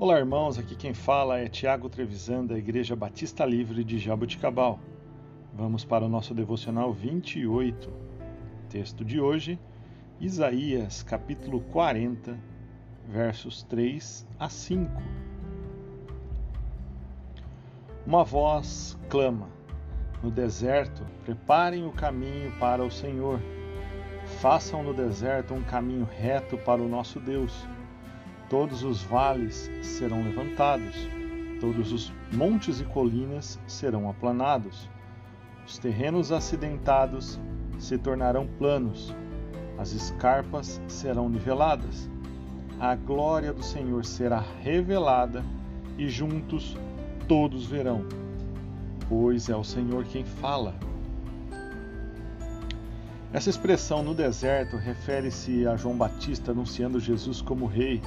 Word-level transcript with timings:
Olá, 0.00 0.16
irmãos. 0.16 0.56
Aqui 0.56 0.76
quem 0.76 0.94
fala 0.94 1.40
é 1.40 1.48
Tiago 1.48 1.88
Trevisan, 1.88 2.46
da 2.46 2.56
Igreja 2.56 2.94
Batista 2.94 3.44
Livre 3.44 3.82
de 3.82 3.98
Jaboticabal. 3.98 4.78
Vamos 5.52 5.84
para 5.84 6.04
o 6.04 6.08
nosso 6.08 6.32
devocional 6.32 6.92
28. 6.92 7.92
Texto 8.70 9.04
de 9.04 9.20
hoje, 9.20 9.58
Isaías, 10.20 11.02
capítulo 11.02 11.62
40, 11.72 12.38
versos 13.08 13.64
3 13.64 14.24
a 14.38 14.48
5. 14.48 14.88
Uma 18.06 18.22
voz 18.22 18.96
clama: 19.08 19.48
No 20.22 20.30
deserto, 20.30 21.04
preparem 21.24 21.84
o 21.84 21.90
caminho 21.90 22.52
para 22.60 22.84
o 22.84 22.90
Senhor. 22.90 23.40
Façam 24.40 24.80
no 24.80 24.94
deserto 24.94 25.54
um 25.54 25.64
caminho 25.64 26.04
reto 26.04 26.56
para 26.56 26.80
o 26.80 26.88
nosso 26.88 27.18
Deus 27.18 27.66
Todos 28.48 28.82
os 28.82 29.02
vales 29.02 29.70
serão 29.82 30.22
levantados, 30.22 31.06
todos 31.60 31.92
os 31.92 32.10
montes 32.32 32.80
e 32.80 32.84
colinas 32.84 33.60
serão 33.66 34.08
aplanados. 34.08 34.88
Os 35.66 35.76
terrenos 35.76 36.32
acidentados 36.32 37.38
se 37.78 37.98
tornarão 37.98 38.46
planos, 38.58 39.14
as 39.76 39.92
escarpas 39.92 40.80
serão 40.88 41.28
niveladas. 41.28 42.08
A 42.80 42.94
glória 42.94 43.52
do 43.52 43.62
Senhor 43.62 44.02
será 44.06 44.42
revelada 44.62 45.44
e 45.98 46.08
juntos 46.08 46.74
todos 47.26 47.66
verão, 47.66 48.06
pois 49.10 49.50
é 49.50 49.56
o 49.56 49.64
Senhor 49.64 50.04
quem 50.04 50.24
fala. 50.24 50.74
Essa 53.30 53.50
expressão 53.50 54.02
no 54.02 54.14
deserto 54.14 54.78
refere-se 54.78 55.66
a 55.66 55.76
João 55.76 55.94
Batista 55.94 56.52
anunciando 56.52 56.98
Jesus 56.98 57.42
como 57.42 57.66
rei 57.66 58.00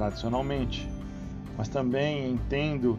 tradicionalmente, 0.00 0.88
mas 1.58 1.68
também 1.68 2.30
entendo 2.30 2.98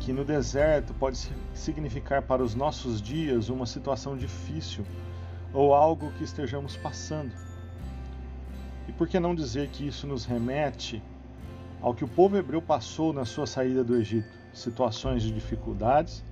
que 0.00 0.12
no 0.12 0.24
deserto 0.24 0.92
pode 0.92 1.16
significar 1.54 2.22
para 2.22 2.42
os 2.42 2.52
nossos 2.52 3.00
dias 3.00 3.48
uma 3.48 3.64
situação 3.64 4.16
difícil 4.16 4.84
ou 5.54 5.72
algo 5.72 6.10
que 6.18 6.24
estejamos 6.24 6.76
passando. 6.76 7.32
E 8.88 8.92
por 8.92 9.06
que 9.06 9.20
não 9.20 9.36
dizer 9.36 9.68
que 9.68 9.86
isso 9.86 10.04
nos 10.04 10.24
remete 10.24 11.00
ao 11.80 11.94
que 11.94 12.04
o 12.04 12.08
povo 12.08 12.36
hebreu 12.36 12.60
passou 12.60 13.12
na 13.12 13.24
sua 13.24 13.46
saída 13.46 13.84
do 13.84 13.94
Egito? 13.94 14.36
Situações 14.52 15.22
de 15.22 15.30
dificuldades, 15.30 16.24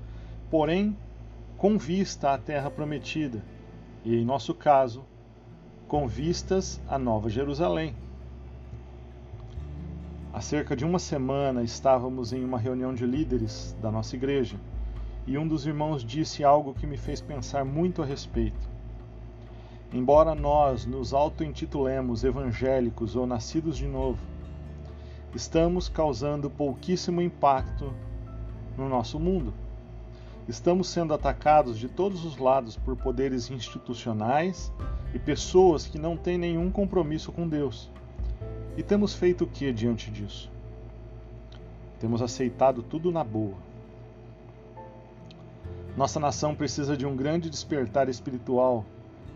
porém 0.50 0.96
com 1.56 1.78
vista 1.78 2.34
à 2.34 2.38
terra 2.38 2.68
prometida, 2.68 3.40
e 4.04 4.16
em 4.16 4.24
nosso 4.24 4.54
caso, 4.54 5.04
com 5.86 6.08
vistas 6.08 6.80
à 6.88 6.98
Nova 6.98 7.30
Jerusalém. 7.30 7.94
Há 10.40 10.42
cerca 10.42 10.74
de 10.74 10.86
uma 10.86 10.98
semana 10.98 11.62
estávamos 11.62 12.32
em 12.32 12.42
uma 12.42 12.58
reunião 12.58 12.94
de 12.94 13.04
líderes 13.04 13.76
da 13.82 13.90
nossa 13.90 14.16
igreja 14.16 14.56
e 15.26 15.36
um 15.36 15.46
dos 15.46 15.66
irmãos 15.66 16.02
disse 16.02 16.42
algo 16.42 16.72
que 16.72 16.86
me 16.86 16.96
fez 16.96 17.20
pensar 17.20 17.62
muito 17.62 18.00
a 18.00 18.06
respeito. 18.06 18.66
Embora 19.92 20.34
nós 20.34 20.86
nos 20.86 21.12
auto-intitulemos 21.12 22.24
evangélicos 22.24 23.16
ou 23.16 23.26
nascidos 23.26 23.76
de 23.76 23.86
novo, 23.86 24.18
estamos 25.34 25.90
causando 25.90 26.48
pouquíssimo 26.48 27.20
impacto 27.20 27.92
no 28.78 28.88
nosso 28.88 29.20
mundo. 29.20 29.52
Estamos 30.48 30.88
sendo 30.88 31.12
atacados 31.12 31.78
de 31.78 31.86
todos 31.86 32.24
os 32.24 32.38
lados 32.38 32.78
por 32.78 32.96
poderes 32.96 33.50
institucionais 33.50 34.72
e 35.12 35.18
pessoas 35.18 35.86
que 35.86 35.98
não 35.98 36.16
têm 36.16 36.38
nenhum 36.38 36.70
compromisso 36.70 37.30
com 37.30 37.46
Deus. 37.46 37.90
E 38.80 38.82
temos 38.82 39.12
feito 39.12 39.44
o 39.44 39.46
que 39.46 39.70
diante 39.74 40.10
disso? 40.10 40.50
Temos 41.98 42.22
aceitado 42.22 42.82
tudo 42.82 43.12
na 43.12 43.22
boa. 43.22 43.58
Nossa 45.94 46.18
nação 46.18 46.54
precisa 46.54 46.96
de 46.96 47.04
um 47.04 47.14
grande 47.14 47.50
despertar 47.50 48.08
espiritual 48.08 48.86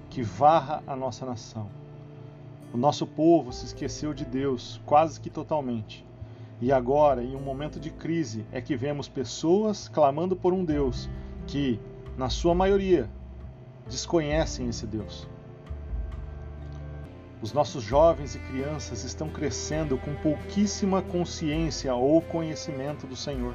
que 0.08 0.22
varra 0.22 0.82
a 0.86 0.96
nossa 0.96 1.26
nação. 1.26 1.68
O 2.72 2.78
nosso 2.78 3.06
povo 3.06 3.52
se 3.52 3.66
esqueceu 3.66 4.14
de 4.14 4.24
Deus 4.24 4.80
quase 4.86 5.20
que 5.20 5.28
totalmente. 5.28 6.06
E 6.58 6.72
agora, 6.72 7.22
em 7.22 7.36
um 7.36 7.42
momento 7.42 7.78
de 7.78 7.90
crise, 7.90 8.46
é 8.50 8.62
que 8.62 8.74
vemos 8.74 9.08
pessoas 9.10 9.88
clamando 9.88 10.34
por 10.34 10.54
um 10.54 10.64
Deus 10.64 11.06
que, 11.46 11.78
na 12.16 12.30
sua 12.30 12.54
maioria, 12.54 13.10
desconhecem 13.86 14.70
esse 14.70 14.86
Deus. 14.86 15.28
Os 17.44 17.52
nossos 17.52 17.84
jovens 17.84 18.34
e 18.34 18.38
crianças 18.38 19.04
estão 19.04 19.28
crescendo 19.28 19.98
com 19.98 20.14
pouquíssima 20.14 21.02
consciência 21.02 21.94
ou 21.94 22.22
conhecimento 22.22 23.06
do 23.06 23.14
Senhor. 23.14 23.52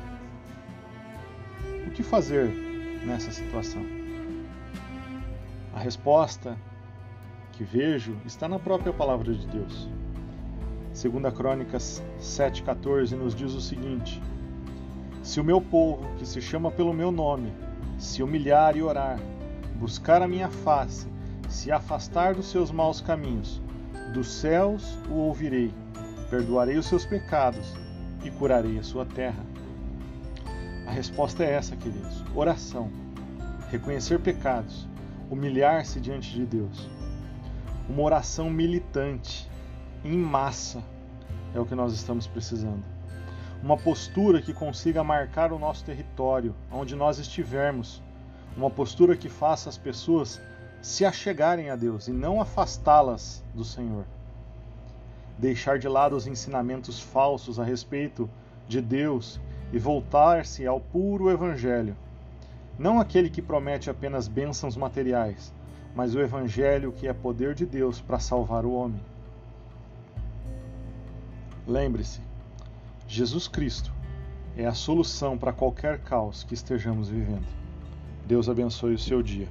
O 1.87 1.89
que 1.89 2.03
fazer 2.03 2.49
nessa 3.03 3.31
situação? 3.31 3.83
A 5.73 5.79
resposta 5.79 6.55
que 7.53 7.63
vejo 7.63 8.15
está 8.27 8.47
na 8.47 8.59
própria 8.59 8.93
palavra 8.93 9.33
de 9.33 9.47
Deus. 9.47 9.89
Segunda 10.93 11.31
Crônicas 11.31 12.03
7:14 12.19 13.15
nos 13.15 13.33
diz 13.33 13.53
o 13.53 13.59
seguinte: 13.59 14.21
Se 15.23 15.41
o 15.41 15.43
meu 15.43 15.59
povo, 15.59 16.07
que 16.19 16.27
se 16.27 16.39
chama 16.39 16.69
pelo 16.69 16.93
meu 16.93 17.11
nome, 17.11 17.51
se 17.97 18.21
humilhar 18.21 18.77
e 18.77 18.83
orar, 18.83 19.19
buscar 19.77 20.21
a 20.21 20.27
minha 20.27 20.47
face, 20.47 21.07
se 21.47 21.71
afastar 21.71 22.35
dos 22.35 22.51
seus 22.51 22.69
maus 22.69 23.01
caminhos, 23.01 23.59
dos 24.09 24.27
céus 24.31 24.97
o 25.09 25.13
ouvirei, 25.13 25.73
perdoarei 26.29 26.77
os 26.77 26.87
seus 26.87 27.05
pecados 27.05 27.73
e 28.23 28.31
curarei 28.31 28.77
a 28.77 28.83
sua 28.83 29.05
terra. 29.05 29.43
A 30.87 30.91
resposta 30.91 31.43
é 31.43 31.53
essa, 31.53 31.75
queridos: 31.75 32.23
oração, 32.35 32.89
reconhecer 33.69 34.19
pecados, 34.19 34.87
humilhar-se 35.29 35.99
diante 35.99 36.31
de 36.31 36.45
Deus. 36.45 36.89
Uma 37.87 38.03
oração 38.03 38.49
militante, 38.49 39.49
em 40.03 40.17
massa, 40.17 40.83
é 41.53 41.59
o 41.59 41.65
que 41.65 41.75
nós 41.75 41.93
estamos 41.93 42.27
precisando. 42.27 42.83
Uma 43.61 43.77
postura 43.77 44.41
que 44.41 44.53
consiga 44.53 45.03
marcar 45.03 45.51
o 45.51 45.59
nosso 45.59 45.83
território, 45.83 46.55
onde 46.71 46.95
nós 46.95 47.19
estivermos. 47.19 48.01
Uma 48.55 48.69
postura 48.69 49.15
que 49.15 49.29
faça 49.29 49.69
as 49.69 49.77
pessoas 49.77 50.41
se 50.81 51.05
achegarem 51.05 51.69
a 51.69 51.75
Deus 51.75 52.07
e 52.07 52.11
não 52.11 52.39
afastá-las 52.39 53.43
do 53.53 53.63
Senhor. 53.63 54.05
Deixar 55.37 55.79
de 55.79 55.87
lado 55.87 56.15
os 56.15 56.27
ensinamentos 56.27 56.99
falsos 56.99 57.59
a 57.59 57.63
respeito 57.63 58.29
de 58.67 58.81
Deus 58.81 59.39
e 59.71 59.79
voltar-se 59.79 60.65
ao 60.65 60.79
puro 60.79 61.29
Evangelho. 61.29 61.95
Não 62.77 62.99
aquele 62.99 63.29
que 63.29 63.41
promete 63.41 63.89
apenas 63.89 64.27
bênçãos 64.27 64.77
materiais, 64.77 65.53
mas 65.95 66.15
o 66.15 66.21
Evangelho 66.21 66.91
que 66.91 67.07
é 67.07 67.13
poder 67.13 67.53
de 67.53 67.65
Deus 67.65 67.99
para 67.99 68.19
salvar 68.19 68.65
o 68.65 68.73
homem. 68.73 69.01
Lembre-se, 71.67 72.21
Jesus 73.07 73.47
Cristo 73.47 73.93
é 74.57 74.65
a 74.65 74.73
solução 74.73 75.37
para 75.37 75.53
qualquer 75.53 75.99
caos 75.99 76.43
que 76.43 76.53
estejamos 76.53 77.09
vivendo. 77.09 77.47
Deus 78.25 78.49
abençoe 78.49 78.93
o 78.93 78.99
seu 78.99 79.21
dia. 79.21 79.47